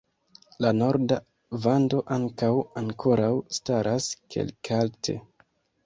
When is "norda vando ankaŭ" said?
0.77-2.51